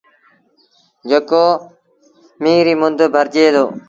[1.09, 1.45] جيڪو
[2.43, 3.65] ميݩهن ريٚ مند ڀرجي دو۔